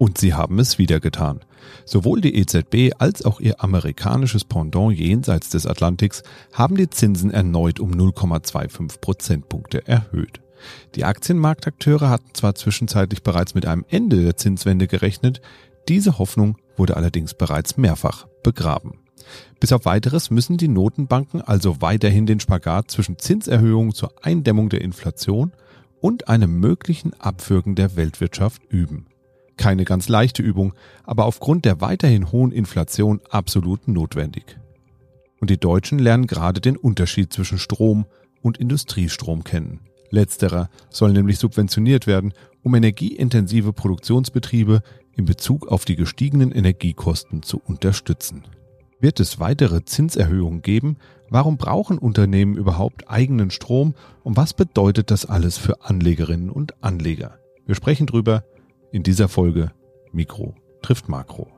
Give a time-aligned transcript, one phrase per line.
[0.00, 1.40] Und sie haben es wieder getan.
[1.84, 6.22] Sowohl die EZB als auch ihr amerikanisches Pendant jenseits des Atlantiks
[6.54, 10.40] haben die Zinsen erneut um 0,25 Prozentpunkte erhöht.
[10.94, 15.42] Die Aktienmarktakteure hatten zwar zwischenzeitlich bereits mit einem Ende der Zinswende gerechnet,
[15.86, 19.00] diese Hoffnung wurde allerdings bereits mehrfach begraben.
[19.60, 24.80] Bis auf weiteres müssen die Notenbanken also weiterhin den Spagat zwischen Zinserhöhungen zur Eindämmung der
[24.80, 25.52] Inflation
[26.00, 29.09] und einem möglichen Abwürgen der Weltwirtschaft üben.
[29.60, 30.72] Keine ganz leichte Übung,
[31.04, 34.58] aber aufgrund der weiterhin hohen Inflation absolut notwendig.
[35.38, 38.06] Und die Deutschen lernen gerade den Unterschied zwischen Strom
[38.40, 39.80] und Industriestrom kennen.
[40.08, 44.80] Letzterer soll nämlich subventioniert werden, um energieintensive Produktionsbetriebe
[45.14, 48.44] in Bezug auf die gestiegenen Energiekosten zu unterstützen.
[48.98, 50.96] Wird es weitere Zinserhöhungen geben?
[51.28, 53.94] Warum brauchen Unternehmen überhaupt eigenen Strom?
[54.22, 57.38] Und was bedeutet das alles für Anlegerinnen und Anleger?
[57.66, 58.42] Wir sprechen drüber
[58.92, 59.70] in dieser Folge
[60.12, 61.48] Mikro trifft Makro.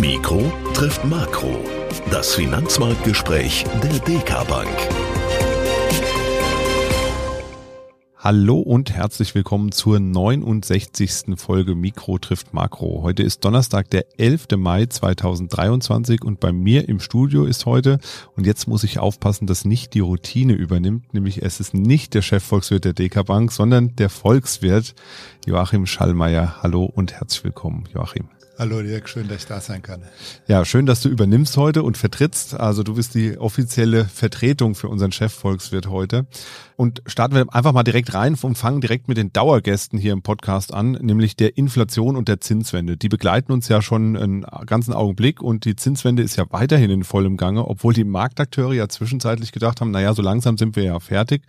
[0.00, 1.56] Mikro trifft Makro.
[2.10, 5.13] Das Finanzmarktgespräch der DK Bank.
[8.24, 11.36] Hallo und herzlich willkommen zur 69.
[11.36, 13.02] Folge Mikro trifft Makro.
[13.02, 14.46] Heute ist Donnerstag, der 11.
[14.56, 17.98] Mai 2023 und bei mir im Studio ist heute,
[18.34, 22.22] und jetzt muss ich aufpassen, dass nicht die Routine übernimmt, nämlich es ist nicht der
[22.22, 24.94] Chefvolkswirt der DK Bank, sondern der Volkswirt
[25.44, 26.62] Joachim Schallmeier.
[26.62, 28.30] Hallo und herzlich willkommen, Joachim.
[28.56, 30.02] Hallo Dirk, schön, dass ich da sein kann.
[30.46, 32.54] Ja, schön, dass du übernimmst heute und vertrittst.
[32.54, 36.26] Also du bist die offizielle Vertretung für unseren Chefvolkswirt heute.
[36.76, 40.22] Und starten wir einfach mal direkt rein und fangen direkt mit den Dauergästen hier im
[40.22, 42.96] Podcast an, nämlich der Inflation und der Zinswende.
[42.96, 47.02] Die begleiten uns ja schon einen ganzen Augenblick und die Zinswende ist ja weiterhin in
[47.02, 51.00] vollem Gange, obwohl die Marktakteure ja zwischenzeitlich gedacht haben, naja, so langsam sind wir ja
[51.00, 51.42] fertig.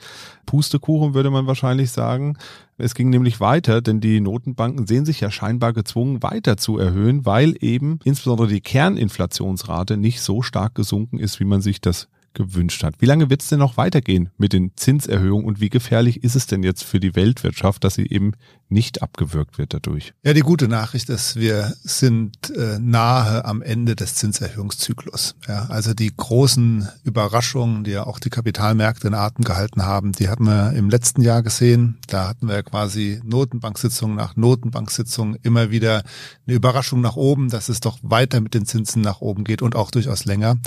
[0.48, 2.38] Pustekuchen würde man wahrscheinlich sagen.
[2.78, 7.26] Es ging nämlich weiter, denn die Notenbanken sehen sich ja scheinbar gezwungen, weiter zu erhöhen,
[7.26, 12.84] weil eben insbesondere die Kerninflationsrate nicht so stark gesunken ist, wie man sich das gewünscht
[12.84, 12.96] hat.
[13.00, 16.46] Wie lange wird es denn noch weitergehen mit den Zinserhöhungen und wie gefährlich ist es
[16.46, 18.34] denn jetzt für die Weltwirtschaft, dass sie eben
[18.70, 20.14] nicht abgewürgt wird dadurch?
[20.24, 25.36] Ja, die gute Nachricht ist, wir sind äh, nahe am Ende des Zinserhöhungszyklus.
[25.48, 30.30] Ja, also die großen Überraschungen, die ja auch die Kapitalmärkte in Atem gehalten haben, die
[30.30, 31.98] hatten wir im letzten Jahr gesehen.
[32.08, 36.04] Da hatten wir quasi Notenbanksitzung nach Notenbanksitzung immer wieder
[36.46, 39.76] eine Überraschung nach oben, dass es doch weiter mit den Zinsen nach oben geht und
[39.76, 40.58] auch durchaus länger.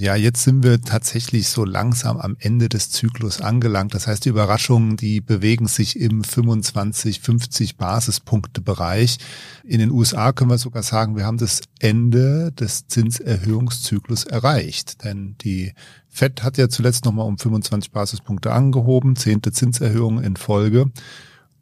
[0.00, 3.94] Ja, jetzt sind wir tatsächlich so langsam am Ende des Zyklus angelangt.
[3.94, 9.18] Das heißt, die Überraschungen, die bewegen sich im 25, 50 Basispunkte Bereich.
[9.64, 15.02] In den USA können wir sogar sagen, wir haben das Ende des Zinserhöhungszyklus erreicht.
[15.02, 15.72] Denn die
[16.06, 20.92] FED hat ja zuletzt nochmal um 25 Basispunkte angehoben, zehnte Zinserhöhung in Folge.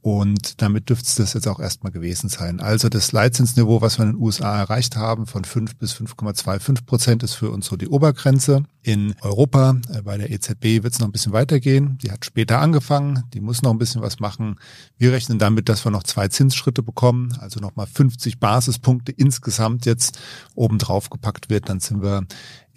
[0.07, 2.61] Und damit dürfte es das jetzt auch erstmal gewesen sein.
[2.61, 7.23] Also das Leitzinsniveau, was wir in den USA erreicht haben, von 5 bis 5,25 Prozent,
[7.25, 8.63] ist für uns so die Obergrenze.
[8.83, 11.99] In Europa, äh, bei der EZB, wird es noch ein bisschen weitergehen.
[11.99, 14.61] Die hat später angefangen, die muss noch ein bisschen was machen.
[14.97, 20.21] Wir rechnen damit, dass wir noch zwei Zinsschritte bekommen, also nochmal 50 Basispunkte insgesamt jetzt
[20.55, 21.69] obendrauf gepackt wird.
[21.69, 22.23] Dann sind wir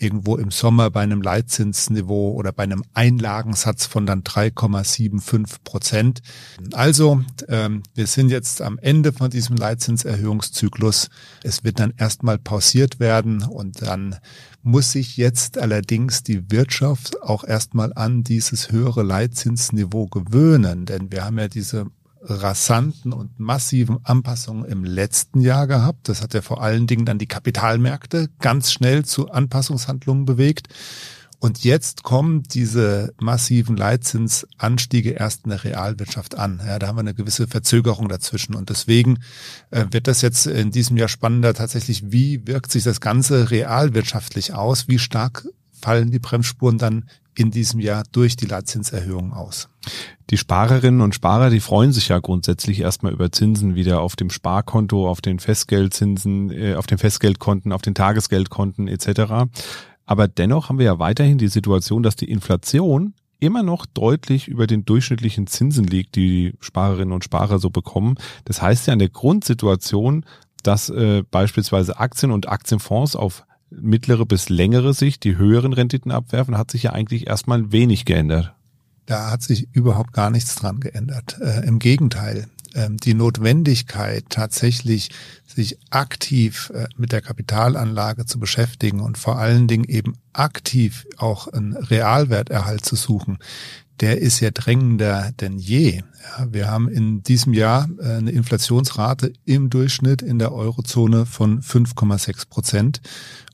[0.02, 6.22] irgendwo im Sommer bei einem Leitzinsniveau oder bei einem Einlagensatz von dann 3,75 Prozent.
[6.74, 11.10] Also ähm, wir sind jetzt am Ende von diesem Leitzinserhöhungszyklus.
[11.44, 14.16] Es wird dann erstmal pausiert werden und dann
[14.62, 21.26] muss sich jetzt allerdings die Wirtschaft auch erstmal an dieses höhere Leitzinsniveau gewöhnen, denn wir
[21.26, 21.88] haben ja diese
[22.22, 26.10] rasanten und massiven Anpassungen im letzten Jahr gehabt.
[26.10, 30.68] Das hat ja vor allen Dingen dann die Kapitalmärkte ganz schnell zu Anpassungshandlungen bewegt.
[31.42, 36.62] Und jetzt kommen diese massiven Leitzinsanstiege erst in der Realwirtschaft an.
[36.66, 38.56] Ja, da haben wir eine gewisse Verzögerung dazwischen.
[38.56, 39.20] Und deswegen
[39.72, 44.54] äh, wird das jetzt in diesem Jahr spannender tatsächlich, wie wirkt sich das Ganze realwirtschaftlich
[44.54, 44.90] aus?
[44.90, 45.48] Wie stark
[45.82, 47.06] fallen die Bremsspuren dann
[47.40, 49.70] in diesem Jahr durch die Leitzinserhöhung aus.
[50.30, 54.30] Die Sparerinnen und Sparer, die freuen sich ja grundsätzlich erstmal über Zinsen wieder auf dem
[54.30, 59.50] Sparkonto, auf den Festgeldzinsen, äh, auf den Festgeldkonten, auf den Tagesgeldkonten etc.
[60.06, 64.68] Aber dennoch haben wir ja weiterhin die Situation, dass die Inflation immer noch deutlich über
[64.68, 68.16] den durchschnittlichen Zinsen liegt, die, die Sparerinnen und Sparer so bekommen.
[68.46, 70.26] Das heißt ja in der Grundsituation,
[70.64, 76.58] dass äh, beispielsweise Aktien und Aktienfonds auf mittlere bis längere Sicht die höheren Renditen abwerfen,
[76.58, 78.54] hat sich ja eigentlich erstmal wenig geändert.
[79.06, 81.38] Da hat sich überhaupt gar nichts dran geändert.
[81.42, 85.10] Äh, Im Gegenteil, äh, die Notwendigkeit tatsächlich
[85.48, 91.48] sich aktiv äh, mit der Kapitalanlage zu beschäftigen und vor allen Dingen eben aktiv auch
[91.48, 93.40] einen Realwerterhalt zu suchen,
[94.00, 96.02] der ist ja drängender denn je.
[96.38, 101.62] Ja, wir haben in diesem Jahr äh, eine Inflationsrate im Durchschnitt in der Eurozone von
[101.62, 103.02] 5,6 Prozent.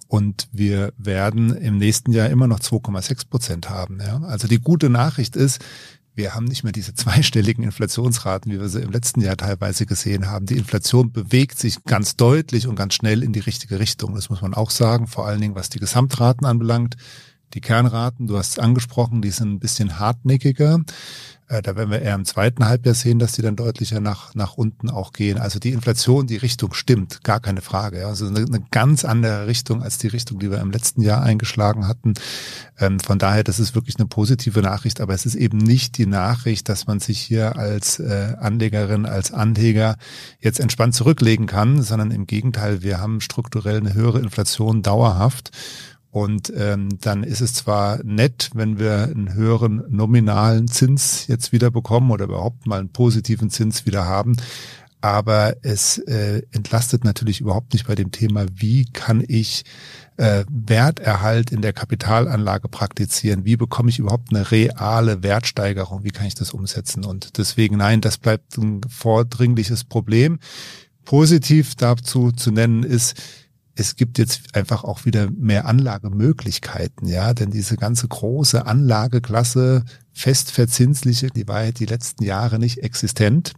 [0.07, 3.99] Und wir werden im nächsten Jahr immer noch 2,6 Prozent haben.
[3.99, 4.21] Ja.
[4.21, 5.63] Also die gute Nachricht ist,
[6.15, 10.27] wir haben nicht mehr diese zweistelligen Inflationsraten, wie wir sie im letzten Jahr teilweise gesehen
[10.27, 10.45] haben.
[10.45, 14.15] Die Inflation bewegt sich ganz deutlich und ganz schnell in die richtige Richtung.
[14.15, 16.95] Das muss man auch sagen, vor allen Dingen was die Gesamtraten anbelangt.
[17.55, 20.81] Die Kernraten, du hast es angesprochen, die sind ein bisschen hartnäckiger.
[21.47, 24.55] Äh, da werden wir eher im zweiten Halbjahr sehen, dass die dann deutlicher nach, nach
[24.55, 25.37] unten auch gehen.
[25.37, 28.07] Also die Inflation, die Richtung stimmt, gar keine Frage.
[28.07, 31.87] Also eine, eine ganz andere Richtung als die Richtung, die wir im letzten Jahr eingeschlagen
[31.87, 32.15] hatten.
[32.77, 36.07] Ähm, von daher, das ist wirklich eine positive Nachricht, aber es ist eben nicht die
[36.07, 39.95] Nachricht, dass man sich hier als äh, Anlegerin, als Anleger
[40.41, 45.51] jetzt entspannt zurücklegen kann, sondern im Gegenteil, wir haben strukturell eine höhere Inflation dauerhaft.
[46.15, 51.71] Und ähm, dann ist es zwar nett, wenn wir einen höheren nominalen Zins jetzt wieder
[51.71, 54.37] bekommen oder überhaupt mal einen positiven Zins wieder haben,
[55.01, 59.65] aber es äh, entlastet natürlich überhaupt nicht bei dem Thema, wie kann ich
[60.15, 66.27] äh, Werterhalt in der Kapitalanlage praktizieren, wie bekomme ich überhaupt eine reale Wertsteigerung, wie kann
[66.27, 67.03] ich das umsetzen.
[67.03, 70.39] Und deswegen, nein, das bleibt ein vordringliches Problem.
[71.03, 73.15] Positiv dazu zu nennen ist,
[73.75, 79.83] es gibt jetzt einfach auch wieder mehr Anlagemöglichkeiten, ja, denn diese ganze große Anlageklasse
[80.13, 83.51] festverzinsliche, die war ja die letzten Jahre nicht existent.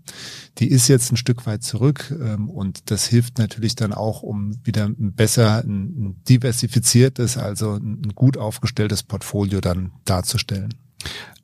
[0.57, 4.57] Die ist jetzt ein Stück weit zurück ähm, und das hilft natürlich dann auch, um
[4.65, 10.73] wieder ein besser, ein diversifiziertes, also ein gut aufgestelltes Portfolio dann darzustellen.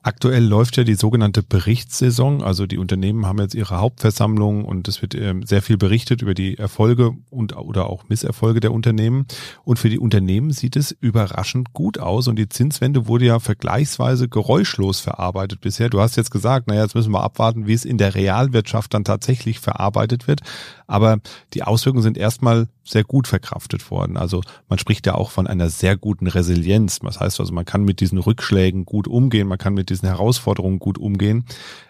[0.06, 2.42] Aktuell läuft ja die sogenannte Berichtssaison.
[2.42, 6.34] Also die Unternehmen haben jetzt ihre Hauptversammlung und es wird ähm, sehr viel berichtet über
[6.34, 9.24] die Erfolge und oder auch Misserfolge der Unternehmen.
[9.64, 12.28] Und für die Unternehmen sieht es überraschend gut aus.
[12.28, 15.88] Und die Zinswende wurde ja vergleichsweise geräuschlos verarbeitet bisher.
[15.88, 19.04] Du hast jetzt gesagt, naja, jetzt müssen wir abwarten, wie es in der Realwirtschaft dann
[19.04, 20.42] tatsächlich verarbeitet wird.
[20.86, 21.16] Aber
[21.54, 24.16] die Auswirkungen sind erstmal sehr gut verkraftet worden.
[24.16, 26.98] Also man spricht ja auch von einer sehr guten Resilienz.
[26.98, 30.78] Das heißt also, man kann mit diesen Rückschlägen gut umgehen, man kann mit diesen Herausforderungen
[30.78, 31.44] gut umgehen.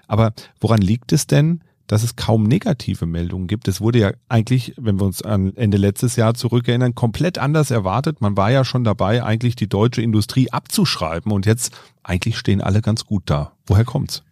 [0.07, 3.69] Aber woran liegt es denn, dass es kaum negative Meldungen gibt.
[3.69, 8.21] Es wurde ja eigentlich, wenn wir uns an Ende letztes Jahr zurückerinnern, komplett anders erwartet.
[8.21, 11.73] Man war ja schon dabei, eigentlich die deutsche Industrie abzuschreiben und jetzt
[12.03, 13.53] eigentlich stehen alle ganz gut da.
[13.67, 14.23] Woher kommt's?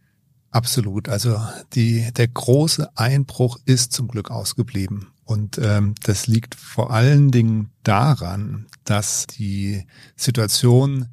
[0.51, 1.09] Absolut.
[1.09, 1.39] Also
[1.75, 5.09] die, der große Einbruch ist zum Glück ausgeblieben.
[5.25, 9.87] Und ähm, das liegt vor allen Dingen daran, dass die
[10.17, 11.09] Situation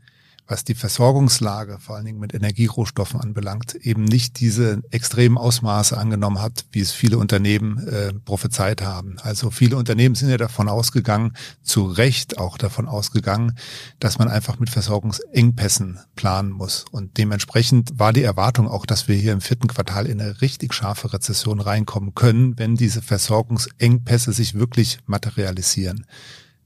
[0.50, 6.42] was die Versorgungslage vor allen Dingen mit Energierohstoffen anbelangt, eben nicht diese extremen Ausmaße angenommen
[6.42, 9.18] hat, wie es viele Unternehmen äh, prophezeit haben.
[9.22, 13.58] Also viele Unternehmen sind ja davon ausgegangen, zu Recht auch davon ausgegangen,
[14.00, 16.86] dass man einfach mit Versorgungsengpässen planen muss.
[16.92, 20.74] Und dementsprechend war die Erwartung auch, dass wir hier im vierten Quartal in eine richtig
[20.74, 26.06] scharfe Rezession reinkommen können, wenn diese Versorgungsengpässe sich wirklich materialisieren.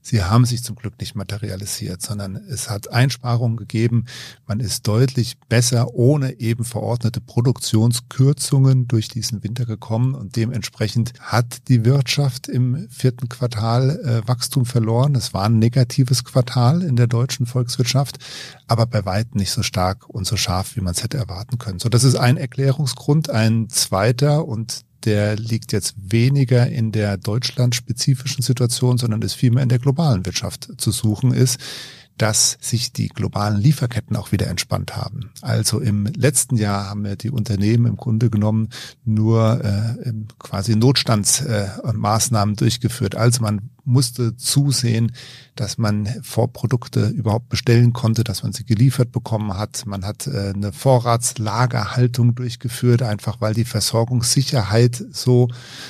[0.06, 4.04] Sie haben sich zum Glück nicht materialisiert, sondern es hat Einsparungen gegeben.
[4.46, 11.68] Man ist deutlich besser ohne eben verordnete Produktionskürzungen durch diesen Winter gekommen und dementsprechend hat
[11.68, 15.14] die Wirtschaft im vierten Quartal äh, Wachstum verloren.
[15.14, 18.18] Es war ein negatives Quartal in der deutschen Volkswirtschaft,
[18.66, 21.78] aber bei weitem nicht so stark und so scharf, wie man es hätte erwarten können.
[21.78, 23.30] So, das ist ein Erklärungsgrund.
[23.30, 29.68] Ein zweiter und der liegt jetzt weniger in der deutschlandspezifischen Situation, sondern ist vielmehr in
[29.68, 31.58] der globalen Wirtschaft zu suchen ist
[32.16, 35.30] dass sich die globalen Lieferketten auch wieder entspannt haben.
[35.40, 38.68] Also im letzten Jahr haben wir die Unternehmen im Grunde genommen
[39.04, 43.16] nur äh, quasi Notstandsmaßnahmen äh, durchgeführt.
[43.16, 45.12] Also man musste zusehen,
[45.56, 49.86] dass man Vorprodukte überhaupt bestellen konnte, dass man sie geliefert bekommen hat.
[49.86, 55.48] Man hat äh, eine Vorratslagerhaltung durchgeführt, einfach weil die Versorgungssicherheit so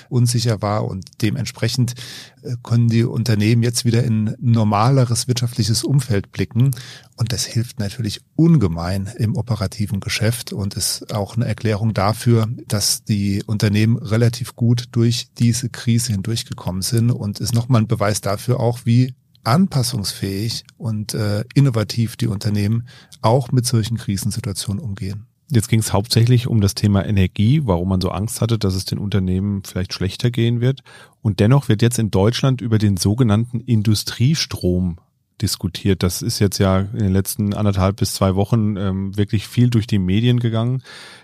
[0.08, 1.94] unsicher war und dementsprechend
[2.42, 6.72] äh, können die Unternehmen jetzt wieder in normaleres wirtschaftliches Umfeld blicken
[7.16, 13.04] und das hilft natürlich ungemein im operativen Geschäft und ist auch eine Erklärung dafür, dass
[13.04, 18.60] die Unternehmen relativ gut durch diese Krise hindurchgekommen sind und ist nochmal ein Beweis dafür
[18.60, 19.14] auch, wie
[19.44, 22.88] anpassungsfähig und äh, innovativ die Unternehmen
[23.20, 25.26] auch mit solchen Krisensituationen umgehen.
[25.50, 28.86] Jetzt ging es hauptsächlich um das Thema Energie, warum man so Angst hatte, dass es
[28.86, 30.80] den Unternehmen vielleicht schlechter gehen wird.
[31.20, 34.98] Und dennoch wird jetzt in Deutschland über den sogenannten Industriestrom
[35.42, 36.02] diskutiert.
[36.02, 39.86] Das ist jetzt ja in den letzten anderthalb bis zwei Wochen ähm, wirklich viel durch
[39.86, 40.82] die Medien gegangen.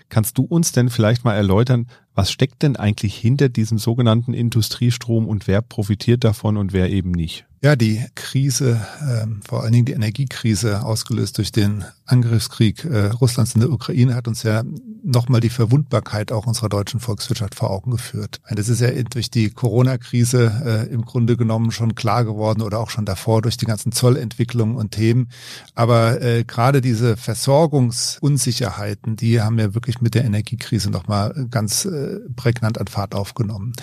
[0.09, 1.87] Kannst du uns denn vielleicht mal erläutern,
[2.21, 7.09] Was steckt denn eigentlich hinter diesem sogenannten Industriestrom und wer profitiert davon und wer eben
[7.09, 7.47] nicht?
[7.63, 13.53] Ja, die Krise, ähm, vor allen Dingen die Energiekrise, ausgelöst durch den Angriffskrieg äh, Russlands
[13.53, 14.63] in der Ukraine, hat uns ja
[15.03, 18.41] nochmal die Verwundbarkeit auch unserer deutschen Volkswirtschaft vor Augen geführt.
[18.49, 22.89] Das ist ja durch die Corona-Krise äh, im Grunde genommen schon klar geworden oder auch
[22.89, 25.29] schon davor durch die ganzen Zollentwicklungen und Themen.
[25.75, 32.10] Aber äh, gerade diese Versorgungsunsicherheiten, die haben ja wirklich mit der Energiekrise nochmal ganz äh,
[32.35, 33.73] prägnant an Fahrt aufgenommen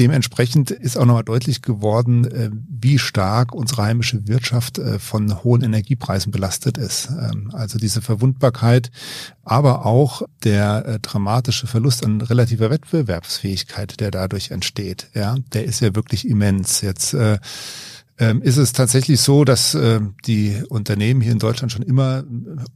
[0.00, 5.62] dementsprechend ist auch nochmal deutlich geworden, äh, wie stark unsere heimische Wirtschaft äh, von hohen
[5.62, 7.10] Energiepreisen belastet ist.
[7.10, 8.90] Ähm, also diese Verwundbarkeit,
[9.44, 15.80] aber auch der äh, dramatische Verlust an relativer Wettbewerbsfähigkeit, der dadurch entsteht, ja, der ist
[15.80, 16.80] ja wirklich immens.
[16.80, 17.14] Jetzt
[18.20, 22.22] ähm, ist es tatsächlich so, dass äh, die Unternehmen hier in Deutschland schon immer äh,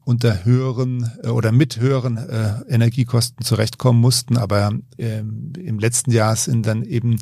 [0.05, 6.35] unter höheren äh, oder mit höheren äh, Energiekosten zurechtkommen mussten, aber ähm, im letzten Jahr
[6.35, 7.19] sind dann eben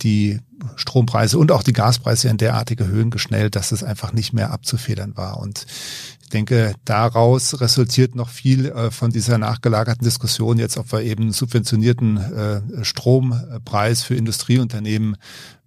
[0.00, 0.40] die
[0.76, 5.14] Strompreise und auch die Gaspreise in derartige Höhen geschnellt, dass es einfach nicht mehr abzufedern
[5.18, 5.36] war.
[5.38, 5.66] Und
[6.22, 12.80] ich denke, daraus resultiert noch viel von dieser nachgelagerten Diskussion jetzt, ob wir eben subventionierten
[12.82, 15.16] Strompreis für Industrieunternehmen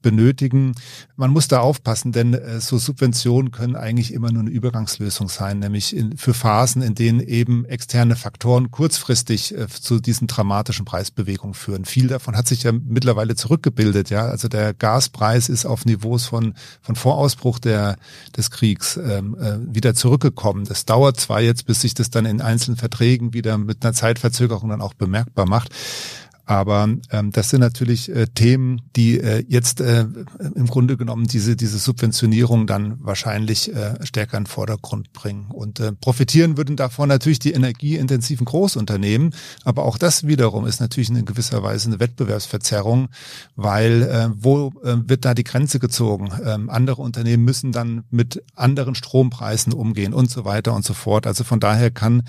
[0.04, 0.76] benötigen.
[1.16, 5.58] Man muss da aufpassen, denn äh, so Subventionen können eigentlich immer nur eine Übergangslösung sein,
[5.58, 11.56] nämlich in, für Phasen, in denen eben externe Faktoren kurzfristig äh, zu diesen dramatischen Preisbewegungen
[11.56, 11.86] führen.
[11.86, 14.28] Viel davon hat sich ja mittlerweile zurückgebildet, ja.
[14.28, 17.96] Also der Gaspreis ist auf Niveaus von, von Vorausbruch der,
[18.38, 20.66] des Kriegs ähm, äh, wieder zurückgekommen.
[20.66, 24.70] Das dauert zwar jetzt, bis sich das dann in einzelnen Verträgen wieder mit einer Zeitverzögerung
[24.70, 25.70] dann auch bemerkbar macht.
[26.46, 30.06] Aber ähm, das sind natürlich äh, Themen, die äh, jetzt äh,
[30.56, 35.48] im Grunde genommen diese, diese Subventionierung dann wahrscheinlich äh, stärker in den Vordergrund bringen.
[35.52, 39.34] Und äh, profitieren würden davon natürlich die energieintensiven Großunternehmen.
[39.64, 43.08] Aber auch das wiederum ist natürlich in gewisser Weise eine Wettbewerbsverzerrung,
[43.56, 46.30] weil äh, wo äh, wird da die Grenze gezogen?
[46.46, 51.26] Ähm, andere Unternehmen müssen dann mit anderen Strompreisen umgehen und so weiter und so fort.
[51.26, 52.24] Also von daher kann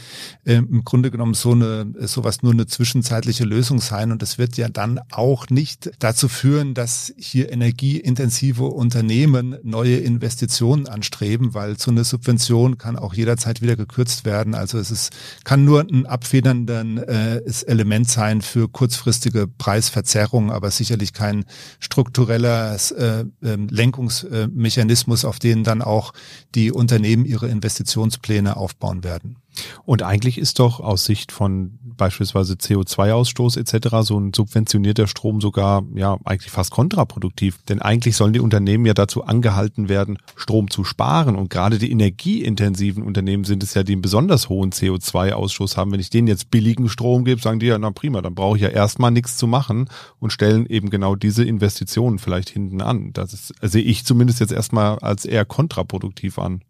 [0.44, 4.38] äh, im Grunde genommen so eine sowas nur eine zwischenzeitliche Lösung sein sein und es
[4.38, 11.78] wird ja dann auch nicht dazu führen, dass hier energieintensive Unternehmen neue Investitionen anstreben, weil
[11.78, 14.54] so eine Subvention kann auch jederzeit wieder gekürzt werden.
[14.54, 15.12] Also es ist,
[15.44, 21.44] kann nur ein abfederndes äh, Element sein für kurzfristige Preisverzerrungen, aber sicherlich kein
[21.80, 26.12] struktureller äh, ähm, Lenkungsmechanismus, auf den dann auch
[26.54, 29.36] die Unternehmen ihre Investitionspläne aufbauen werden.
[29.84, 34.06] Und eigentlich ist doch aus Sicht von beispielsweise CO2-Ausstoß etc.
[34.06, 37.58] so ein subventionierter Strom sogar ja eigentlich fast kontraproduktiv.
[37.68, 41.36] Denn eigentlich sollen die Unternehmen ja dazu angehalten werden, Strom zu sparen.
[41.36, 45.92] Und gerade die energieintensiven Unternehmen sind es ja, die einen besonders hohen CO2-Ausstoß haben.
[45.92, 48.62] Wenn ich denen jetzt billigen Strom gebe, sagen die ja, na prima, dann brauche ich
[48.62, 53.12] ja erstmal nichts zu machen und stellen eben genau diese Investitionen vielleicht hinten an.
[53.12, 56.62] Das ist, sehe ich zumindest jetzt erstmal als eher kontraproduktiv an.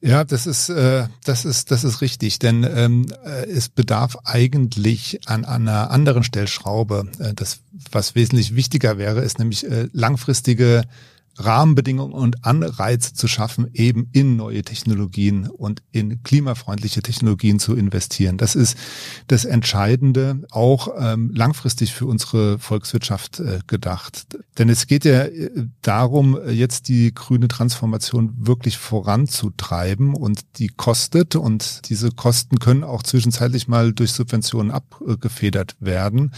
[0.00, 5.20] Ja, das ist, äh, das ist, das ist richtig, denn ähm, äh, es bedarf eigentlich
[5.26, 7.10] an, an einer anderen Stellschraube.
[7.18, 10.82] Äh, das, was wesentlich wichtiger wäre, ist nämlich äh, langfristige
[11.38, 18.38] Rahmenbedingungen und Anreize zu schaffen, eben in neue Technologien und in klimafreundliche Technologien zu investieren.
[18.38, 18.76] Das ist
[19.26, 24.26] das Entscheidende, auch ähm, langfristig für unsere Volkswirtschaft äh, gedacht.
[24.58, 25.50] Denn es geht ja äh,
[25.82, 33.02] darum, jetzt die grüne Transformation wirklich voranzutreiben und die kostet und diese Kosten können auch
[33.02, 36.32] zwischenzeitlich mal durch Subventionen abgefedert werden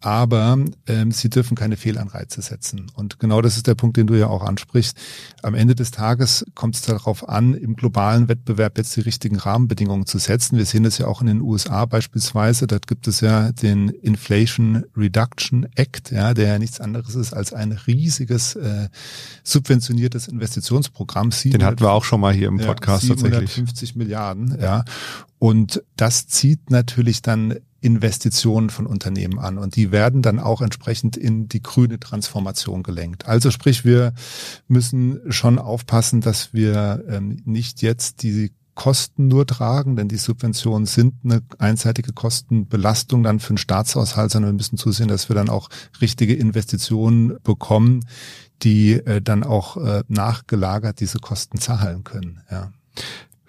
[0.00, 2.90] aber ähm, sie dürfen keine Fehlanreize setzen.
[2.94, 4.96] Und genau das ist der Punkt, den du ja auch ansprichst.
[5.42, 10.06] Am Ende des Tages kommt es darauf an, im globalen Wettbewerb jetzt die richtigen Rahmenbedingungen
[10.06, 10.56] zu setzen.
[10.56, 12.66] Wir sehen das ja auch in den USA beispielsweise.
[12.66, 17.52] Dort gibt es ja den Inflation Reduction Act, ja, der ja nichts anderes ist als
[17.52, 18.88] ein riesiges äh,
[19.44, 21.30] subventioniertes Investitionsprogramm.
[21.44, 23.96] Den hatten wir auch schon mal hier im Podcast ja, 750 tatsächlich.
[23.96, 24.84] Milliarden, ja.
[25.38, 31.16] Und das zieht natürlich dann Investitionen von Unternehmen an und die werden dann auch entsprechend
[31.16, 33.26] in die grüne Transformation gelenkt.
[33.26, 34.12] Also sprich, wir
[34.68, 40.86] müssen schon aufpassen, dass wir ähm, nicht jetzt die Kosten nur tragen, denn die Subventionen
[40.86, 45.50] sind eine einseitige Kostenbelastung dann für den Staatshaushalt, sondern wir müssen zusehen, dass wir dann
[45.50, 45.68] auch
[46.00, 48.06] richtige Investitionen bekommen,
[48.62, 52.40] die äh, dann auch äh, nachgelagert diese Kosten zahlen können.
[52.50, 52.72] Ja.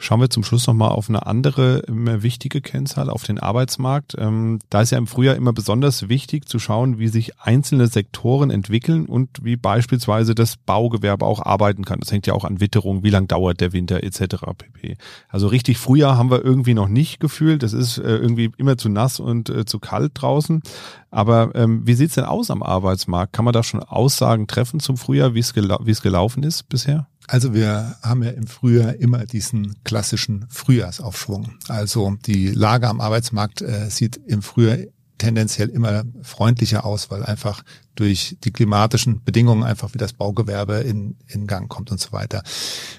[0.03, 4.15] Schauen wir zum Schluss nochmal auf eine andere wichtige Kennzahl, auf den Arbeitsmarkt.
[4.17, 8.49] Ähm, da ist ja im Frühjahr immer besonders wichtig zu schauen, wie sich einzelne Sektoren
[8.49, 11.99] entwickeln und wie beispielsweise das Baugewerbe auch arbeiten kann.
[11.99, 14.37] Das hängt ja auch an Witterung, wie lang dauert der Winter etc.
[14.57, 14.97] pp.
[15.29, 17.61] Also richtig Frühjahr haben wir irgendwie noch nicht gefühlt.
[17.61, 20.63] Es ist äh, irgendwie immer zu nass und äh, zu kalt draußen.
[21.11, 23.33] Aber ähm, wie sieht's denn aus am Arbeitsmarkt?
[23.33, 27.05] Kann man da schon Aussagen treffen zum Frühjahr, wie es gela gelaufen ist bisher?
[27.31, 31.53] Also wir haben ja im Frühjahr immer diesen klassischen Frühjahrsaufschwung.
[31.69, 34.79] Also die Lage am Arbeitsmarkt äh, sieht im Frühjahr
[35.17, 37.63] tendenziell immer freundlicher aus, weil einfach
[37.95, 42.43] durch die klimatischen Bedingungen einfach wie das Baugewerbe in, in Gang kommt und so weiter.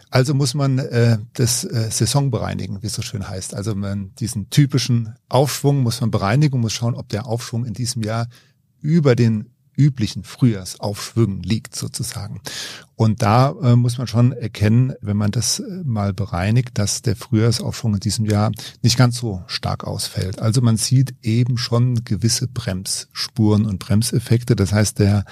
[0.09, 3.55] Also muss man äh, das äh, Saison bereinigen, wie es so schön heißt.
[3.55, 7.75] Also man diesen typischen Aufschwung muss man bereinigen und muss schauen, ob der Aufschwung in
[7.75, 8.29] diesem Jahr
[8.81, 12.41] über den üblichen Frühjahrsaufschwüngen liegt sozusagen.
[13.03, 17.17] Und da äh, muss man schon erkennen, wenn man das äh, mal bereinigt, dass der
[17.17, 20.39] Frühjahrsaufschwung in diesem Jahr nicht ganz so stark ausfällt.
[20.39, 24.55] Also man sieht eben schon gewisse Bremsspuren und Bremseffekte.
[24.55, 25.25] Das heißt, der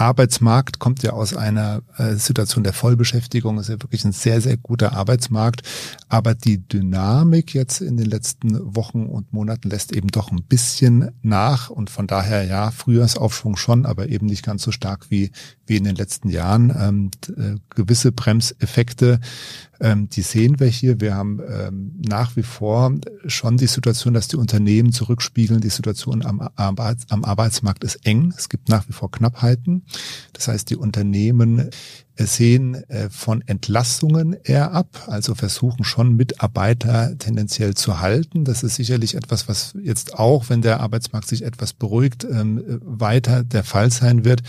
[0.00, 4.56] Arbeitsmarkt kommt ja aus einer äh, Situation der Vollbeschäftigung, ist ja wirklich ein sehr, sehr
[4.56, 5.60] guter Arbeitsmarkt.
[6.08, 11.10] Aber die Dynamik jetzt in den letzten Wochen und Monaten lässt eben doch ein bisschen
[11.20, 11.68] nach.
[11.68, 15.32] Und von daher, ja, Frühjahrsaufschwung schon, aber eben nicht ganz so stark wie,
[15.66, 16.74] wie in den letzten Jahren.
[16.74, 19.20] Ähm, äh, gewisse Bremseffekte
[19.80, 21.00] ähm, die sehen wir hier.
[21.00, 22.92] Wir haben ähm, nach wie vor
[23.26, 25.60] schon die Situation, dass die Unternehmen zurückspiegeln.
[25.60, 28.34] Die Situation am, Arbeits am Arbeitsmarkt ist eng.
[28.36, 29.84] Es gibt nach wie vor Knappheiten.
[30.34, 31.70] Das heißt, die Unternehmen
[32.16, 38.44] äh, sehen äh, von Entlassungen eher ab, also versuchen schon Mitarbeiter tendenziell zu halten.
[38.44, 43.44] Das ist sicherlich etwas, was jetzt auch, wenn der Arbeitsmarkt sich etwas beruhigt, ähm, weiter
[43.44, 44.42] der Fall sein wird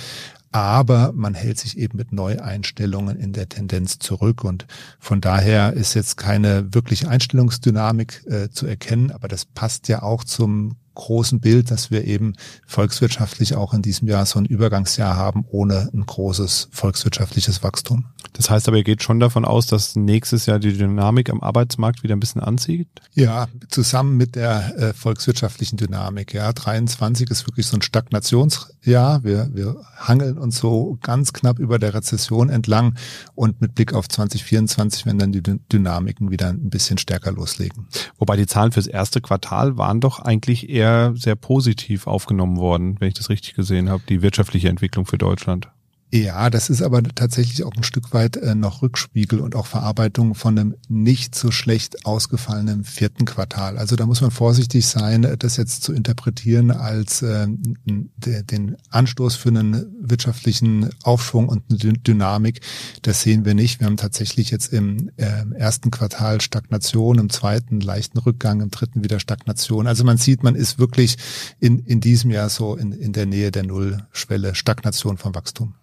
[0.51, 4.43] aber man hält sich eben mit Neueinstellungen in der Tendenz zurück.
[4.43, 4.65] Und
[4.99, 10.23] von daher ist jetzt keine wirkliche Einstellungsdynamik äh, zu erkennen, aber das passt ja auch
[10.23, 12.33] zum großen Bild, dass wir eben
[12.65, 18.05] volkswirtschaftlich auch in diesem Jahr so ein Übergangsjahr haben ohne ein großes volkswirtschaftliches Wachstum.
[18.33, 22.03] Das heißt aber, ihr geht schon davon aus, dass nächstes Jahr die Dynamik am Arbeitsmarkt
[22.03, 22.87] wieder ein bisschen anzieht?
[23.13, 26.33] Ja, zusammen mit der äh, volkswirtschaftlichen Dynamik.
[26.33, 29.23] Ja, 23 ist wirklich so ein Stagnationsjahr.
[29.23, 32.95] Wir, wir hangeln uns so ganz knapp über der Rezession entlang
[33.35, 37.87] und mit Blick auf 2024, wenn dann die Dynamiken wieder ein bisschen stärker loslegen.
[38.17, 40.80] Wobei die Zahlen fürs erste Quartal waren doch eigentlich eher
[41.15, 45.69] sehr positiv aufgenommen worden, wenn ich das richtig gesehen habe, die wirtschaftliche Entwicklung für Deutschland.
[46.13, 50.35] Ja, das ist aber tatsächlich auch ein Stück weit äh, noch Rückspiegel und auch Verarbeitung
[50.35, 53.77] von einem nicht so schlecht ausgefallenen vierten Quartal.
[53.77, 59.35] Also da muss man vorsichtig sein, das jetzt zu interpretieren als äh, de, den Anstoß
[59.35, 62.59] für einen wirtschaftlichen Aufschwung und eine Dynamik.
[63.03, 63.79] Das sehen wir nicht.
[63.79, 69.01] Wir haben tatsächlich jetzt im äh, ersten Quartal Stagnation, im zweiten leichten Rückgang, im dritten
[69.01, 69.87] wieder Stagnation.
[69.87, 71.15] Also man sieht, man ist wirklich
[71.61, 75.75] in, in diesem Jahr so in, in der Nähe der Nullschwelle Stagnation vom Wachstum.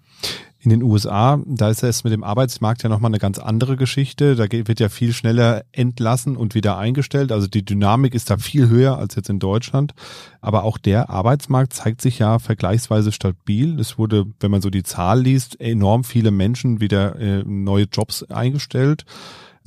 [0.69, 4.37] In den USA, da ist es mit dem Arbeitsmarkt ja nochmal eine ganz andere Geschichte.
[4.37, 7.33] Da wird ja viel schneller entlassen und wieder eingestellt.
[7.33, 9.95] Also die Dynamik ist da viel höher als jetzt in Deutschland.
[10.43, 13.81] Aber auch der Arbeitsmarkt zeigt sich ja vergleichsweise stabil.
[13.81, 18.25] Es wurde, wenn man so die Zahl liest, enorm viele Menschen wieder äh, neue Jobs
[18.25, 19.07] eingestellt.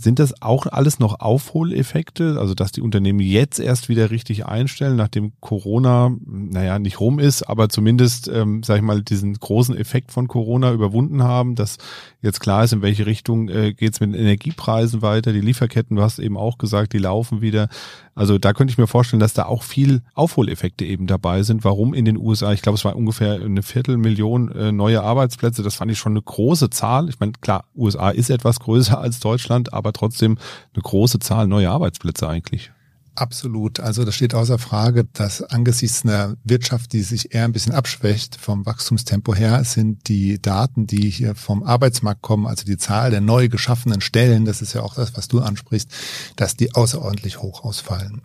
[0.01, 4.95] Sind das auch alles noch Aufholeffekte, also dass die Unternehmen jetzt erst wieder richtig einstellen,
[4.95, 10.11] nachdem Corona, naja, nicht rum ist, aber zumindest, ähm, sag ich mal, diesen großen Effekt
[10.11, 11.77] von Corona überwunden haben, dass
[12.21, 15.95] jetzt klar ist, in welche Richtung äh, geht es mit den Energiepreisen weiter, die Lieferketten,
[15.97, 17.69] du hast eben auch gesagt, die laufen wieder.
[18.13, 21.63] Also da könnte ich mir vorstellen, dass da auch viel Aufholeffekte eben dabei sind.
[21.63, 22.51] Warum in den USA?
[22.51, 25.63] Ich glaube, es war ungefähr eine Viertelmillion äh, neue Arbeitsplätze.
[25.63, 27.07] Das fand ich schon eine große Zahl.
[27.07, 30.37] Ich meine, klar, USA ist etwas größer als Deutschland, aber trotzdem
[30.73, 32.71] eine große Zahl neue Arbeitsplätze eigentlich.
[33.13, 33.81] Absolut.
[33.81, 38.37] Also das steht außer Frage, dass angesichts einer Wirtschaft, die sich eher ein bisschen abschwächt
[38.37, 43.19] vom Wachstumstempo her, sind die Daten, die hier vom Arbeitsmarkt kommen, also die Zahl der
[43.19, 45.91] neu geschaffenen Stellen, das ist ja auch das, was du ansprichst,
[46.37, 48.21] dass die außerordentlich hoch ausfallen.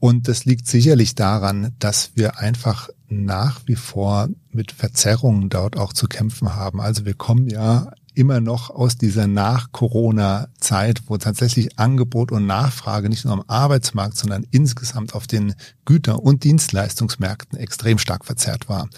[0.00, 5.92] Und das liegt sicherlich daran, dass wir einfach nach wie vor mit Verzerrungen dort auch
[5.92, 6.80] zu kämpfen haben.
[6.80, 13.24] Also wir kommen ja immer noch aus dieser Nach-Corona-Zeit, wo tatsächlich Angebot und Nachfrage nicht
[13.24, 15.54] nur am Arbeitsmarkt, sondern insgesamt auf den
[15.88, 18.90] Güter- und Dienstleistungsmärkten extrem stark verzerrt war.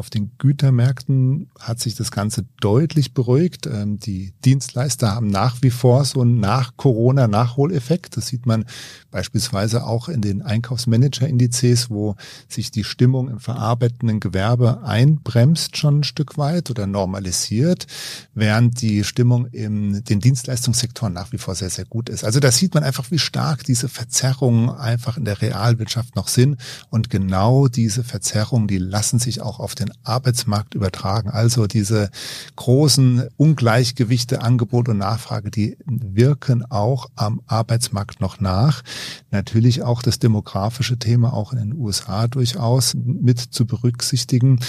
[0.00, 3.66] Auf den Gütermärkten hat sich das Ganze deutlich beruhigt.
[3.66, 8.16] Ähm, die Dienstleister haben nach wie vor so einen Nach-Corona-Nachholeffekt.
[8.16, 8.64] Das sieht man
[9.10, 12.16] beispielsweise auch in den Einkaufsmanager-Indizes, wo
[12.48, 17.86] sich die Stimmung im verarbeitenden Gewerbe einbremst schon ein Stück weit oder normalisiert,
[18.32, 22.24] während die Stimmung in den Dienstleistungssektoren nach wie vor sehr, sehr gut ist.
[22.24, 26.60] Also da sieht man einfach, wie stark diese Verzerrungen einfach in der Realwirtschaft noch sind.
[26.90, 31.30] Und genau diese Verzerrungen, die lassen sich auch auf den Arbeitsmarkt übertragen.
[31.30, 32.10] Also diese
[32.56, 38.82] großen Ungleichgewichte Angebot und Nachfrage, die wirken auch am Arbeitsmarkt noch nach.
[39.30, 44.60] Natürlich auch das demografische Thema auch in den USA durchaus mit zu berücksichtigen.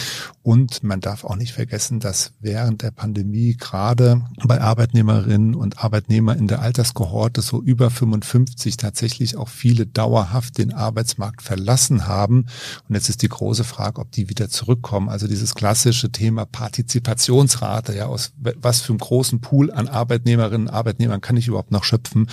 [0.43, 6.39] Und man darf auch nicht vergessen, dass während der Pandemie gerade bei Arbeitnehmerinnen und Arbeitnehmern
[6.39, 12.45] in der Alterskohorte so über 55 tatsächlich auch viele dauerhaft den Arbeitsmarkt verlassen haben.
[12.87, 15.09] Und jetzt ist die große Frage, ob die wieder zurückkommen.
[15.09, 20.73] Also dieses klassische Thema Partizipationsrate, ja, aus was für einem großen Pool an Arbeitnehmerinnen und
[20.73, 22.29] Arbeitnehmern kann ich überhaupt noch schöpfen?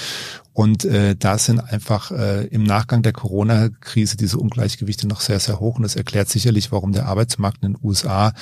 [0.52, 5.58] Und äh, da sind einfach äh, im Nachgang der Corona-Krise diese Ungleichgewichte noch sehr, sehr
[5.58, 5.76] hoch.
[5.76, 8.32] Und das erklärt sicherlich, warum der Arbeitsmarkt in den USA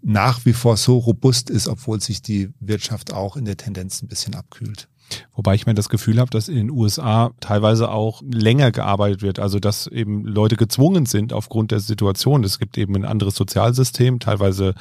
[0.00, 4.08] nach wie vor so robust ist, obwohl sich die Wirtschaft auch in der Tendenz ein
[4.08, 4.86] bisschen abkühlt.
[5.34, 9.38] Wobei ich mir das Gefühl habe, dass in den USA teilweise auch länger gearbeitet wird,
[9.38, 12.44] also dass eben Leute gezwungen sind aufgrund der Situation.
[12.44, 14.74] Es gibt eben ein anderes Sozialsystem, teilweise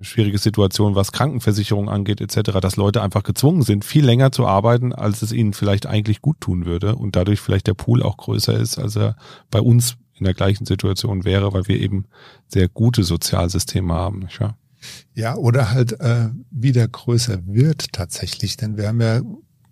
[0.00, 4.92] schwierige Situationen, was Krankenversicherung angeht etc., dass Leute einfach gezwungen sind, viel länger zu arbeiten,
[4.92, 8.54] als es ihnen vielleicht eigentlich gut tun würde und dadurch vielleicht der Pool auch größer
[8.54, 9.16] ist, als er
[9.50, 12.06] bei uns in der gleichen Situation wäre, weil wir eben
[12.48, 14.20] sehr gute Sozialsysteme haben.
[14.20, 14.40] Nicht?
[15.14, 19.20] Ja, oder halt äh, wieder größer wird tatsächlich, denn wir haben ja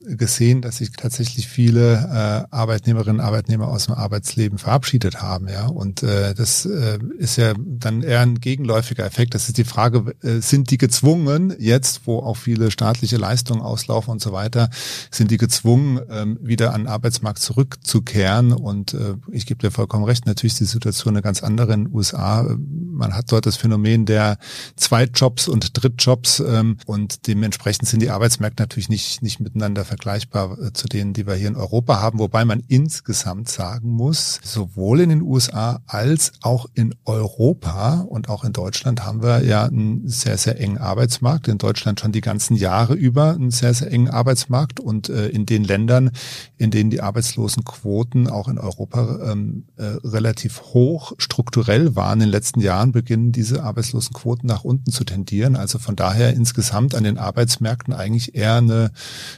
[0.04, 5.66] gesehen, dass sich tatsächlich viele äh, Arbeitnehmerinnen und Arbeitnehmer aus dem Arbeitsleben verabschiedet haben, ja.
[5.66, 9.34] Und äh, das äh, ist ja dann eher ein gegenläufiger Effekt.
[9.34, 14.12] Das ist die Frage, äh, sind die gezwungen, jetzt, wo auch viele staatliche Leistungen auslaufen
[14.12, 14.70] und so weiter,
[15.10, 18.52] sind die gezwungen, ähm, wieder an den Arbeitsmarkt zurückzukehren?
[18.52, 21.84] Und äh, ich gebe dir vollkommen recht, natürlich ist die Situation eine ganz andere in
[21.84, 22.46] den USA.
[22.58, 24.38] Man hat dort das Phänomen der
[24.76, 30.72] Zweitjobs und Drittjobs ähm, und dementsprechend sind die Arbeitsmärkte natürlich nicht, nicht miteinander vergleichbar äh,
[30.72, 35.08] zu denen, die wir hier in Europa haben, wobei man insgesamt sagen muss, sowohl in
[35.08, 40.36] den USA als auch in Europa und auch in Deutschland haben wir ja einen sehr,
[40.36, 41.46] sehr engen Arbeitsmarkt.
[41.46, 45.46] In Deutschland schon die ganzen Jahre über einen sehr, sehr engen Arbeitsmarkt und äh, in
[45.46, 46.10] den Ländern,
[46.56, 52.32] in denen die Arbeitslosenquoten auch in Europa ähm, äh, relativ hoch strukturell waren in den
[52.32, 55.54] letzten Jahren, beginnen diese Arbeitslosenquoten nach unten zu tendieren.
[55.54, 58.90] Also von daher insgesamt an den Arbeitsmärkten eigentlich eher eine,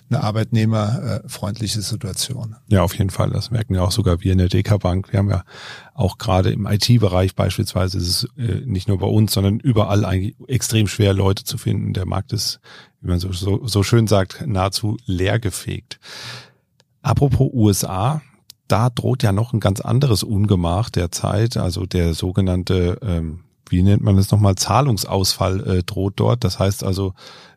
[0.09, 2.56] eine Arbeit arbeitnehmerfreundliche Situation.
[2.68, 3.30] Ja, auf jeden Fall.
[3.30, 5.12] Das merken ja auch sogar wir in der DK Bank.
[5.12, 5.44] Wir haben ja
[5.94, 10.37] auch gerade im IT-Bereich beispielsweise ist es äh, nicht nur bei uns, sondern überall eigentlich
[10.48, 11.92] extrem schwer, Leute zu finden.
[11.92, 12.61] Der Markt ist,
[13.00, 15.98] wie man so, so, so schön sagt, nahezu leergefegt.
[17.02, 18.22] Apropos USA,
[18.68, 23.83] da droht ja noch ein ganz anderes Ungemach der Zeit, also der sogenannte, ähm, wie
[23.83, 26.44] nennt man es nochmal, Zahlungsausfall äh, droht dort.
[26.44, 27.14] Das heißt also,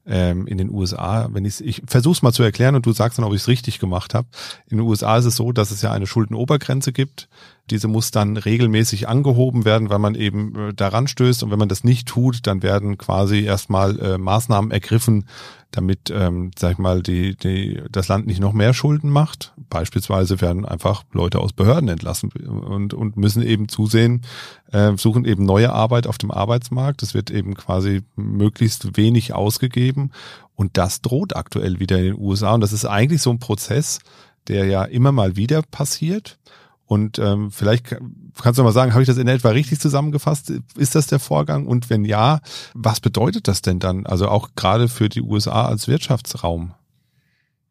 [0.10, 3.18] ähm, in den USA, wenn ich ich versuche es mal zu erklären und du sagst
[3.18, 4.28] dann, ob ich es richtig gemacht habe.
[4.68, 7.30] In den USA ist es so, dass es ja eine Schuldenobergrenze gibt.
[7.70, 11.44] Diese muss dann regelmäßig angehoben werden, weil man eben äh, daran stößt.
[11.44, 15.26] Und wenn man das nicht tut, dann werden quasi erstmal äh, Maßnahmen ergriffen,
[15.72, 19.54] damit, ähm, sag ich mal, die, die, das Land nicht noch mehr Schulden macht.
[19.70, 24.24] Beispielsweise werden einfach Leute aus Behörden entlassen und, und müssen eben zusehen,
[24.72, 27.04] äh, suchen eben neue Arbeit auf dem Arbeitsmarkt.
[27.04, 30.12] Es wird eben quasi möglichst wenig ausgegeben.
[30.56, 32.54] Und das droht aktuell wieder in den USA.
[32.54, 34.00] Und das ist eigentlich so ein Prozess,
[34.48, 36.40] der ja immer mal wieder passiert.
[36.90, 37.96] Und ähm, vielleicht
[38.42, 40.52] kannst du mal sagen, habe ich das in etwa richtig zusammengefasst?
[40.76, 41.68] Ist das der Vorgang?
[41.68, 42.40] Und wenn ja,
[42.74, 44.08] was bedeutet das denn dann?
[44.08, 46.74] Also auch gerade für die USA als Wirtschaftsraum?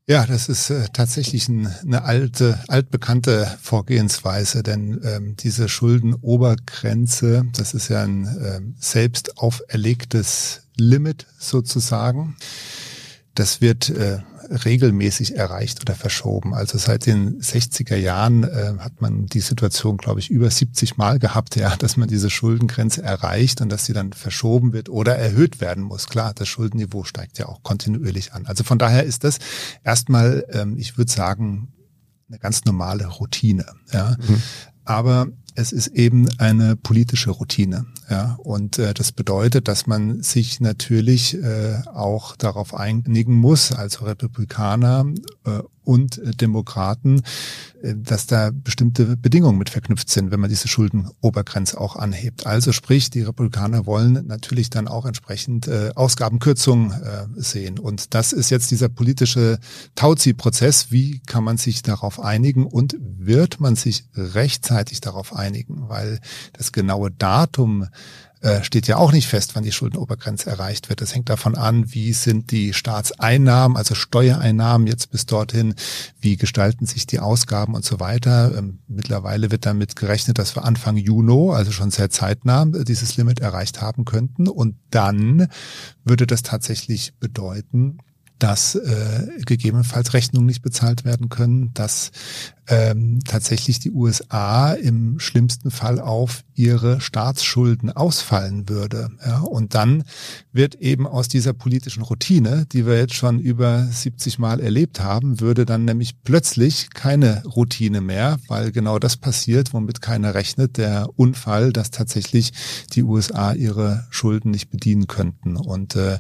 [0.07, 7.74] Ja, das ist äh, tatsächlich ein, eine alte, altbekannte Vorgehensweise, denn ähm, diese Schuldenobergrenze, das
[7.74, 12.37] ist ja ein äh, selbst auferlegtes Limit sozusagen.
[13.38, 14.18] Das wird äh,
[14.64, 16.55] regelmäßig erreicht oder verschoben.
[16.55, 21.20] Also seit den 60er Jahren äh, hat man die Situation, glaube ich, über 70 Mal
[21.20, 25.61] gehabt, ja, dass man diese Schuldengrenze erreicht und dass sie dann verschoben wird oder erhöht
[25.61, 26.09] werden muss.
[26.09, 28.46] Klar, das Schuldenniveau steigt ja auch kontinuierlich an.
[28.46, 29.38] Also von daher ist das
[29.85, 31.72] erstmal, ähm, ich würde sagen,
[32.29, 33.66] eine ganz normale Routine.
[33.92, 34.16] Ja.
[34.18, 34.42] Mhm.
[34.85, 37.87] Aber es ist eben eine politische Routine.
[38.09, 44.01] Ja, und äh, das bedeutet, dass man sich natürlich äh, auch darauf einigen muss, als
[44.03, 45.05] Republikaner
[45.44, 47.23] äh, und Demokraten,
[47.83, 52.47] äh, dass da bestimmte Bedingungen mit verknüpft sind, wenn man diese Schuldenobergrenze auch anhebt.
[52.47, 57.79] Also sprich, die Republikaner wollen natürlich dann auch entsprechend äh, Ausgabenkürzungen äh, sehen.
[57.79, 59.59] Und das ist jetzt dieser politische
[59.97, 60.92] Tauziehprozess.
[60.92, 65.48] Wie kann man sich darauf einigen und wird man sich rechtzeitig darauf einigen?
[65.89, 66.21] Weil
[66.53, 67.89] das genaue Datum
[68.41, 71.01] äh, steht ja auch nicht fest, wann die Schuldenobergrenze erreicht wird.
[71.01, 75.75] Das hängt davon an, wie sind die Staatseinnahmen, also Steuereinnahmen jetzt bis dorthin,
[76.21, 78.57] wie gestalten sich die Ausgaben und so weiter.
[78.57, 83.41] Ähm, mittlerweile wird damit gerechnet, dass wir Anfang Juni, also schon sehr zeitnah, dieses Limit
[83.41, 84.47] erreicht haben könnten.
[84.47, 85.49] Und dann
[86.05, 87.99] würde das tatsächlich bedeuten,
[88.38, 92.11] dass äh, gegebenenfalls Rechnungen nicht bezahlt werden können, dass
[92.68, 99.11] ähm, tatsächlich die USA im schlimmsten Fall auf ihre Staatsschulden ausfallen würde.
[99.24, 100.05] Ja, und dann
[100.53, 105.40] wird eben aus dieser politischen Routine, die wir jetzt schon über 70 Mal erlebt haben,
[105.40, 111.09] würde dann nämlich plötzlich keine Routine mehr, weil genau das passiert, womit keiner rechnet, der
[111.16, 112.53] Unfall, dass tatsächlich
[112.92, 115.57] die USA ihre Schulden nicht bedienen könnten.
[115.57, 116.18] Und äh,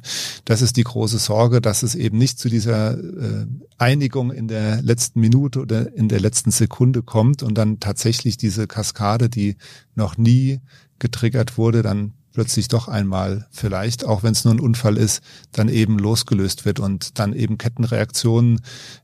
[0.48, 4.80] das ist die große Sorge, dass es eben nicht zu dieser äh, Einigung in der
[4.80, 9.56] letzten Minute oder in der letzten Sekunde kommt und dann tatsächlich diese Kaskade, die
[9.94, 10.60] noch nie
[10.98, 15.68] getriggert wurde, dann plötzlich doch einmal vielleicht, auch wenn es nur ein Unfall ist, dann
[15.68, 18.62] eben losgelöst wird und dann eben Kettenreaktionen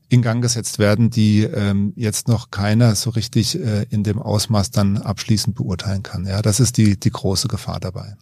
[0.09, 4.71] in Gang gesetzt werden, die ähm, jetzt noch keiner so richtig äh, in dem Ausmaß
[4.71, 6.25] dann abschließend beurteilen kann.
[6.25, 8.15] Ja, das ist die, die große Gefahr dabei.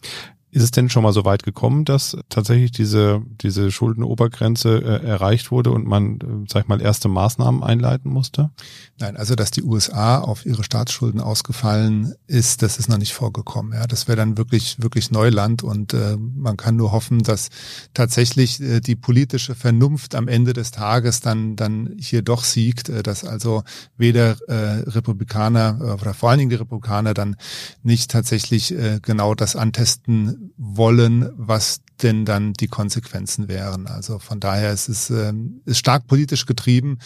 [0.54, 5.50] Ist es denn schon mal so weit gekommen, dass tatsächlich diese, diese Schuldenobergrenze äh, erreicht
[5.50, 8.52] wurde und man, äh, sag ich mal, erste Maßnahmen einleiten musste?
[9.00, 13.72] Nein, also dass die USA auf ihre Staatsschulden ausgefallen ist, das ist noch nicht vorgekommen.
[13.72, 17.48] Ja, das wäre dann wirklich, wirklich Neuland und äh, man kann nur hoffen, dass
[17.92, 23.02] tatsächlich äh, die politische Vernunft am Ende des Tages dann, dann hier doch siegt, äh,
[23.02, 23.64] dass also
[23.96, 27.34] weder äh, Republikaner äh, oder vor allen Dingen die Republikaner dann
[27.82, 33.86] nicht tatsächlich äh, genau das antesten wollen, was denn dann die Konsequenzen wären.
[33.86, 35.32] Also von daher ist es äh,
[35.64, 36.98] ist stark politisch getrieben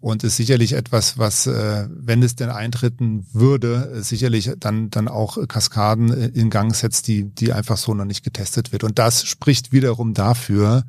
[0.00, 5.38] und ist sicherlich etwas, was, äh, wenn es denn eintreten würde, sicherlich dann dann auch
[5.46, 8.84] Kaskaden in Gang setzt, die die einfach so noch nicht getestet wird.
[8.84, 10.84] Und das spricht wiederum dafür,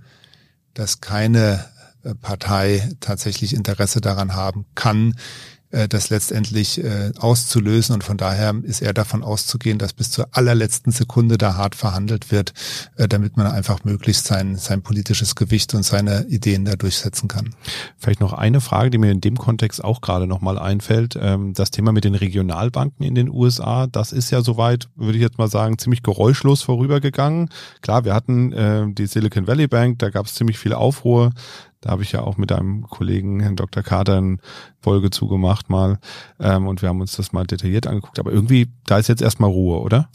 [0.74, 1.66] dass keine
[2.04, 5.16] äh, Partei tatsächlich Interesse daran haben kann,
[5.74, 7.96] äh, das letztendlich äh, auszulösen.
[7.96, 12.32] Und von daher ist er davon auszugehen, dass bis zur allerletzten Sekunde da hart verhandelt
[12.32, 12.54] wird,
[12.96, 17.56] äh, damit man einfach möglichst sein, sein politisches Gewicht und seine Ideen da durchsetzen kann.
[17.98, 21.18] Vielleicht noch eine Frage, die mir in dem Kontext auch gerade nochmal einfällt.
[21.20, 25.24] Ähm, das Thema mit den Regionalbanken in den USA, das ist ja soweit, würde ich
[25.24, 27.50] jetzt mal sagen, ziemlich geräuschlos vorübergegangen.
[27.82, 31.32] Klar, wir hatten äh, die Silicon Valley Bank, da gab es ziemlich viel Aufruhr.
[31.84, 33.84] Da habe ich ja auch mit einem Kollegen, Herrn Dr.
[33.84, 34.38] Carter, eine
[34.80, 36.00] Folge zugemacht mal.
[36.40, 38.20] Ähm, und wir haben uns das mal detailliert angeguckt.
[38.20, 40.10] Aber irgendwie, da ist jetzt erstmal Ruhe, oder?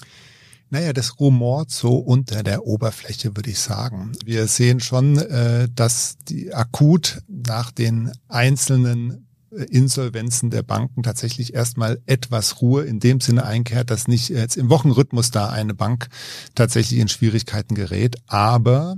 [0.70, 4.12] Naja, das rumort so unter der Oberfläche, würde ich sagen.
[4.24, 11.52] Wir sehen schon, äh, dass die akut nach den einzelnen äh, Insolvenzen der Banken tatsächlich
[11.52, 16.08] erstmal etwas Ruhe in dem Sinne einkehrt, dass nicht jetzt im Wochenrhythmus da eine Bank
[16.54, 18.16] tatsächlich in Schwierigkeiten gerät.
[18.26, 18.96] Aber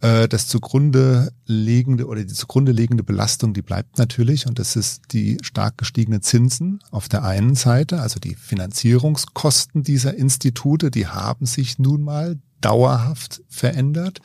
[0.00, 5.38] das zugrunde liegende oder die zugrunde liegende Belastung, die bleibt natürlich und das ist die
[5.42, 11.78] stark gestiegenen Zinsen auf der einen Seite, also die Finanzierungskosten dieser Institute, die haben sich
[11.78, 14.20] nun mal dauerhaft verändert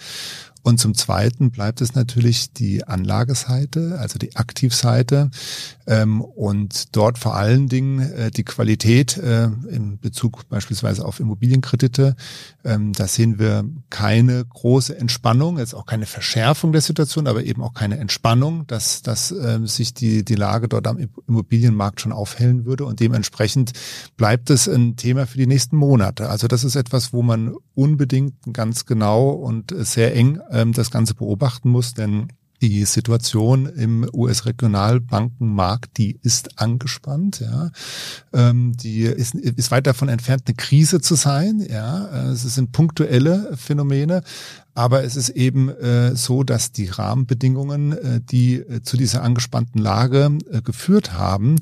[0.63, 5.31] und zum Zweiten bleibt es natürlich die Anlageseite, also die Aktivseite
[5.87, 12.15] ähm, und dort vor allen Dingen äh, die Qualität äh, in Bezug beispielsweise auf Immobilienkredite.
[12.63, 17.63] Ähm, da sehen wir keine große Entspannung, jetzt auch keine Verschärfung der Situation, aber eben
[17.63, 22.65] auch keine Entspannung, dass, dass äh, sich die, die Lage dort am Immobilienmarkt schon aufhellen
[22.65, 23.73] würde und dementsprechend
[24.15, 26.29] bleibt es ein Thema für die nächsten Monate.
[26.29, 31.15] Also das ist etwas, wo man unbedingt ganz genau und sehr eng ähm, das Ganze
[31.15, 32.27] beobachten muss, denn
[32.61, 37.71] die Situation im US-Regionalbankenmarkt, die ist angespannt, ja.
[38.33, 42.31] Ähm, die ist, ist weit davon entfernt, eine Krise zu sein, ja.
[42.31, 44.21] Es sind punktuelle Phänomene,
[44.81, 49.79] aber es ist eben äh, so, dass die Rahmenbedingungen, äh, die äh, zu dieser angespannten
[49.79, 51.57] Lage äh, geführt haben,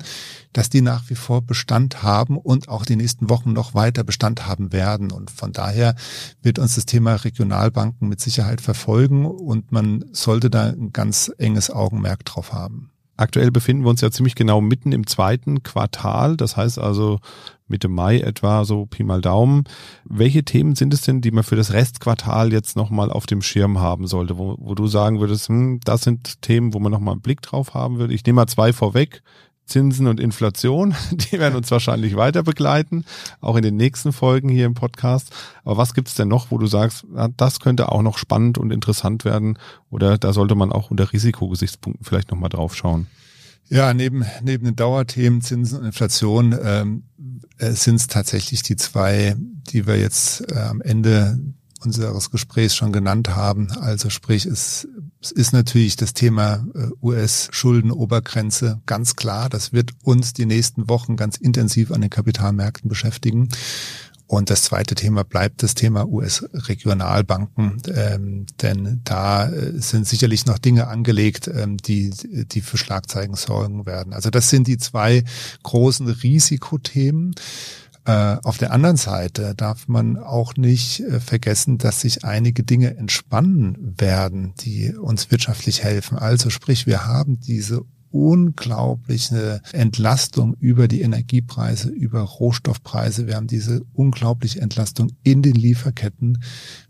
[0.54, 4.46] dass die nach wie vor Bestand haben und auch die nächsten Wochen noch weiter Bestand
[4.46, 5.12] haben werden.
[5.12, 5.96] Und von daher
[6.40, 11.70] wird uns das Thema Regionalbanken mit Sicherheit verfolgen und man sollte da ein ganz enges
[11.70, 12.90] Augenmerk drauf haben.
[13.20, 17.20] Aktuell befinden wir uns ja ziemlich genau mitten im zweiten Quartal, das heißt also
[17.68, 19.64] Mitte Mai etwa, so Pi mal Daumen.
[20.04, 23.78] Welche Themen sind es denn, die man für das Restquartal jetzt nochmal auf dem Schirm
[23.78, 27.20] haben sollte, wo, wo du sagen würdest, hm, das sind Themen, wo man nochmal einen
[27.20, 28.14] Blick drauf haben würde?
[28.14, 29.22] Ich nehme mal zwei vorweg.
[29.70, 33.04] Zinsen und Inflation, die werden uns wahrscheinlich weiter begleiten,
[33.40, 35.30] auch in den nächsten Folgen hier im Podcast.
[35.64, 37.06] Aber was gibt's denn noch, wo du sagst,
[37.36, 39.58] das könnte auch noch spannend und interessant werden
[39.90, 43.06] oder da sollte man auch unter Risikogesichtspunkten vielleicht nochmal drauf schauen?
[43.68, 47.04] Ja, neben, neben den Dauerthemen Zinsen und Inflation ähm,
[47.58, 51.38] äh, sind es tatsächlich die zwei, die wir jetzt äh, am Ende
[51.84, 53.70] unseres Gesprächs schon genannt haben.
[53.72, 54.88] Also sprich, es,
[55.20, 59.48] es ist natürlich das Thema äh, US-Schuldenobergrenze ganz klar.
[59.48, 63.48] Das wird uns die nächsten Wochen ganz intensiv an den Kapitalmärkten beschäftigen.
[64.30, 70.58] Und das zweite Thema bleibt das Thema US-Regionalbanken, ähm, denn da äh, sind sicherlich noch
[70.58, 74.12] Dinge angelegt, ähm, die, die für Schlagzeilen sorgen werden.
[74.12, 75.24] Also das sind die zwei
[75.64, 77.34] großen Risikothemen.
[78.06, 82.96] Äh, auf der anderen Seite darf man auch nicht äh, vergessen, dass sich einige Dinge
[82.96, 86.18] entspannen werden, die uns wirtschaftlich helfen.
[86.18, 93.26] Also sprich, wir haben diese unglaubliche Entlastung über die Energiepreise, über Rohstoffpreise.
[93.26, 96.42] Wir haben diese unglaubliche Entlastung in den Lieferketten.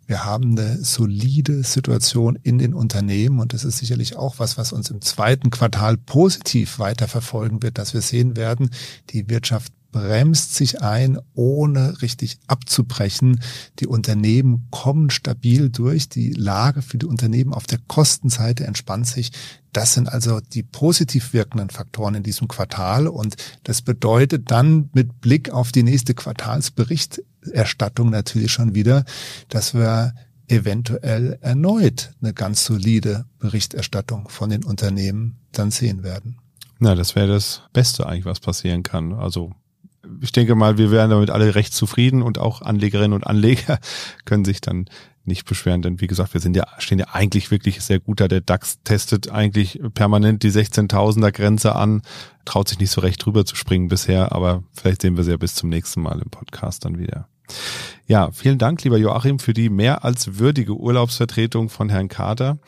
[0.07, 4.73] Wir haben eine solide Situation in den Unternehmen und das ist sicherlich auch was, was
[4.73, 8.71] uns im zweiten Quartal positiv weiterverfolgen wird, dass wir sehen werden,
[9.11, 13.41] die Wirtschaft bremst sich ein, ohne richtig abzubrechen.
[13.79, 16.09] Die Unternehmen kommen stabil durch.
[16.09, 19.33] Die Lage für die Unternehmen auf der Kostenseite entspannt sich.
[19.73, 23.07] Das sind also die positiv wirkenden Faktoren in diesem Quartal.
[23.07, 29.05] Und das bedeutet dann mit Blick auf die nächste Quartalsberichterstattung natürlich schon wieder,
[29.49, 30.15] dass wir
[30.49, 36.39] eventuell erneut eine ganz solide Berichterstattung von den Unternehmen dann sehen werden.
[36.81, 39.13] Na, das wäre das Beste eigentlich, was passieren kann.
[39.13, 39.53] Also
[40.21, 43.79] ich denke mal, wir wären damit alle recht zufrieden und auch Anlegerinnen und Anleger
[44.25, 44.87] können sich dann
[45.25, 48.29] nicht beschweren, denn wie gesagt, wir sind ja, stehen ja eigentlich wirklich sehr gut da.
[48.29, 52.03] Der DAX testet eigentlich permanent die 16.000er Grenze an,
[52.45, 55.37] traut sich nicht so recht drüber zu springen bisher, aber vielleicht sehen wir sie ja
[55.37, 57.29] bis zum nächsten Mal im Podcast dann wieder.
[58.07, 62.59] Ja, vielen Dank, lieber Joachim, für die mehr als würdige Urlaubsvertretung von Herrn Kater